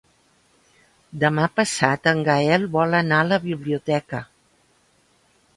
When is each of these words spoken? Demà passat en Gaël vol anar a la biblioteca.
Demà 1.23 1.43
passat 1.59 2.09
en 2.13 2.23
Gaël 2.29 2.65
vol 2.79 2.99
anar 3.03 3.21
a 3.25 3.29
la 3.31 3.41
biblioteca. 3.47 4.27